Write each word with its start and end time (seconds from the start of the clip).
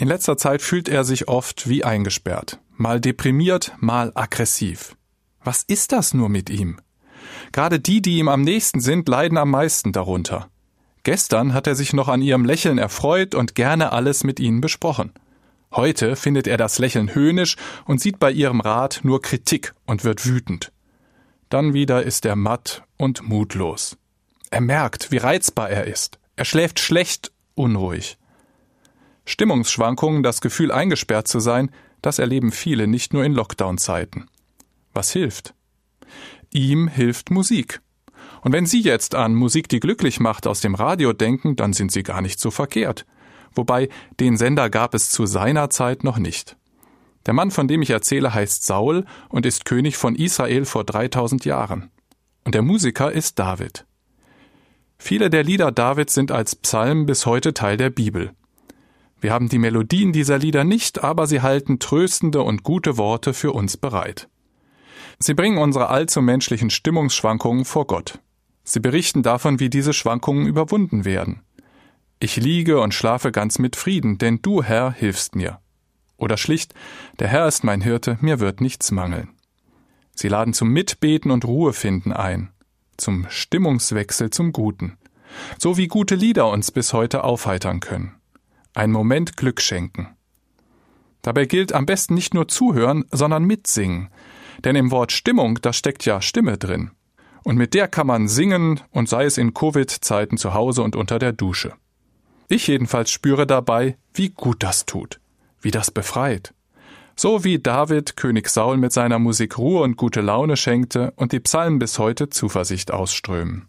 In 0.00 0.08
letzter 0.08 0.38
Zeit 0.38 0.62
fühlt 0.62 0.88
er 0.88 1.04
sich 1.04 1.28
oft 1.28 1.68
wie 1.68 1.84
eingesperrt, 1.84 2.58
mal 2.74 3.02
deprimiert, 3.02 3.74
mal 3.80 4.12
aggressiv. 4.14 4.96
Was 5.44 5.62
ist 5.62 5.92
das 5.92 6.14
nur 6.14 6.30
mit 6.30 6.48
ihm? 6.48 6.80
Gerade 7.52 7.80
die, 7.80 8.00
die 8.00 8.16
ihm 8.16 8.28
am 8.28 8.40
nächsten 8.40 8.80
sind, 8.80 9.06
leiden 9.10 9.36
am 9.36 9.50
meisten 9.50 9.92
darunter. 9.92 10.48
Gestern 11.02 11.52
hat 11.52 11.66
er 11.66 11.74
sich 11.74 11.92
noch 11.92 12.08
an 12.08 12.22
ihrem 12.22 12.46
Lächeln 12.46 12.78
erfreut 12.78 13.34
und 13.34 13.54
gerne 13.54 13.92
alles 13.92 14.24
mit 14.24 14.40
ihnen 14.40 14.62
besprochen. 14.62 15.12
Heute 15.70 16.16
findet 16.16 16.46
er 16.46 16.56
das 16.56 16.78
Lächeln 16.78 17.14
höhnisch 17.14 17.56
und 17.84 18.00
sieht 18.00 18.18
bei 18.18 18.32
ihrem 18.32 18.62
Rat 18.62 19.00
nur 19.02 19.20
Kritik 19.20 19.74
und 19.84 20.02
wird 20.02 20.24
wütend. 20.24 20.72
Dann 21.50 21.74
wieder 21.74 22.04
ist 22.04 22.24
er 22.24 22.36
matt 22.36 22.84
und 22.96 23.28
mutlos. 23.28 23.98
Er 24.50 24.62
merkt, 24.62 25.10
wie 25.10 25.18
reizbar 25.18 25.68
er 25.68 25.86
ist. 25.86 26.18
Er 26.36 26.46
schläft 26.46 26.80
schlecht, 26.80 27.32
unruhig. 27.54 28.16
Stimmungsschwankungen, 29.24 30.22
das 30.22 30.40
Gefühl 30.40 30.72
eingesperrt 30.72 31.28
zu 31.28 31.40
sein, 31.40 31.70
das 32.02 32.18
erleben 32.18 32.52
viele 32.52 32.86
nicht 32.86 33.12
nur 33.12 33.24
in 33.24 33.32
Lockdown-Zeiten. 33.32 34.26
Was 34.92 35.12
hilft? 35.12 35.54
Ihm 36.50 36.88
hilft 36.88 37.30
Musik. 37.30 37.80
Und 38.42 38.52
wenn 38.52 38.66
Sie 38.66 38.80
jetzt 38.80 39.14
an 39.14 39.34
Musik, 39.34 39.68
die 39.68 39.80
glücklich 39.80 40.18
macht, 40.18 40.46
aus 40.46 40.60
dem 40.60 40.74
Radio 40.74 41.12
denken, 41.12 41.56
dann 41.56 41.72
sind 41.72 41.92
Sie 41.92 42.02
gar 42.02 42.22
nicht 42.22 42.40
so 42.40 42.50
verkehrt. 42.50 43.06
Wobei, 43.54 43.88
den 44.18 44.36
Sender 44.36 44.70
gab 44.70 44.94
es 44.94 45.10
zu 45.10 45.26
seiner 45.26 45.70
Zeit 45.70 46.04
noch 46.04 46.18
nicht. 46.18 46.56
Der 47.26 47.34
Mann, 47.34 47.50
von 47.50 47.68
dem 47.68 47.82
ich 47.82 47.90
erzähle, 47.90 48.32
heißt 48.32 48.64
Saul 48.64 49.04
und 49.28 49.44
ist 49.44 49.64
König 49.64 49.96
von 49.96 50.14
Israel 50.14 50.64
vor 50.64 50.84
3000 50.84 51.44
Jahren. 51.44 51.90
Und 52.44 52.54
der 52.54 52.62
Musiker 52.62 53.12
ist 53.12 53.38
David. 53.38 53.84
Viele 54.98 55.30
der 55.30 55.42
Lieder 55.42 55.72
Davids 55.72 56.14
sind 56.14 56.32
als 56.32 56.56
Psalm 56.56 57.06
bis 57.06 57.26
heute 57.26 57.54
Teil 57.54 57.76
der 57.76 57.90
Bibel. 57.90 58.32
Wir 59.20 59.34
haben 59.34 59.50
die 59.50 59.58
Melodien 59.58 60.12
dieser 60.12 60.38
Lieder 60.38 60.64
nicht, 60.64 61.04
aber 61.04 61.26
sie 61.26 61.42
halten 61.42 61.78
tröstende 61.78 62.42
und 62.42 62.62
gute 62.62 62.96
Worte 62.96 63.34
für 63.34 63.52
uns 63.52 63.76
bereit. 63.76 64.28
Sie 65.18 65.34
bringen 65.34 65.58
unsere 65.58 65.90
allzu 65.90 66.22
menschlichen 66.22 66.70
Stimmungsschwankungen 66.70 67.66
vor 67.66 67.86
Gott. 67.86 68.20
Sie 68.64 68.80
berichten 68.80 69.22
davon, 69.22 69.60
wie 69.60 69.68
diese 69.68 69.92
Schwankungen 69.92 70.46
überwunden 70.46 71.04
werden. 71.04 71.42
Ich 72.18 72.36
liege 72.36 72.80
und 72.80 72.94
schlafe 72.94 73.30
ganz 73.30 73.58
mit 73.58 73.76
Frieden, 73.76 74.16
denn 74.16 74.40
du, 74.40 74.62
Herr, 74.62 74.92
hilfst 74.92 75.36
mir. 75.36 75.60
Oder 76.16 76.36
schlicht, 76.36 76.74
der 77.18 77.28
Herr 77.28 77.46
ist 77.46 77.62
mein 77.64 77.82
Hirte, 77.82 78.16
mir 78.20 78.40
wird 78.40 78.60
nichts 78.60 78.90
mangeln. 78.90 79.30
Sie 80.14 80.28
laden 80.28 80.54
zum 80.54 80.70
Mitbeten 80.70 81.30
und 81.30 81.44
Ruhefinden 81.44 82.12
ein, 82.12 82.50
zum 82.96 83.26
Stimmungswechsel 83.28 84.30
zum 84.30 84.52
Guten, 84.52 84.98
so 85.58 85.76
wie 85.76 85.88
gute 85.88 86.14
Lieder 86.14 86.48
uns 86.50 86.70
bis 86.70 86.92
heute 86.92 87.24
aufheitern 87.24 87.80
können 87.80 88.19
ein 88.74 88.90
Moment 88.92 89.36
Glück 89.36 89.60
schenken. 89.60 90.08
Dabei 91.22 91.44
gilt 91.44 91.72
am 91.72 91.86
besten 91.86 92.14
nicht 92.14 92.34
nur 92.34 92.48
zuhören, 92.48 93.04
sondern 93.10 93.44
mitsingen. 93.44 94.08
Denn 94.64 94.76
im 94.76 94.90
Wort 94.90 95.12
Stimmung, 95.12 95.58
da 95.62 95.72
steckt 95.72 96.04
ja 96.04 96.20
Stimme 96.20 96.58
drin. 96.58 96.90
Und 97.42 97.56
mit 97.56 97.74
der 97.74 97.88
kann 97.88 98.06
man 98.06 98.28
singen 98.28 98.80
und 98.90 99.08
sei 99.08 99.24
es 99.24 99.38
in 99.38 99.54
Covid-Zeiten 99.54 100.36
zu 100.36 100.54
Hause 100.54 100.82
und 100.82 100.96
unter 100.96 101.18
der 101.18 101.32
Dusche. 101.32 101.72
Ich 102.48 102.66
jedenfalls 102.66 103.10
spüre 103.10 103.46
dabei, 103.46 103.96
wie 104.12 104.30
gut 104.30 104.62
das 104.62 104.84
tut, 104.84 105.20
wie 105.60 105.70
das 105.70 105.90
befreit. 105.90 106.52
So 107.16 107.44
wie 107.44 107.58
David 107.58 108.16
König 108.16 108.48
Saul 108.48 108.76
mit 108.76 108.92
seiner 108.92 109.18
Musik 109.18 109.58
Ruhe 109.58 109.82
und 109.82 109.96
gute 109.96 110.20
Laune 110.20 110.56
schenkte 110.56 111.12
und 111.16 111.32
die 111.32 111.40
Psalmen 111.40 111.78
bis 111.78 111.98
heute 111.98 112.30
Zuversicht 112.30 112.90
ausströmen. 112.90 113.68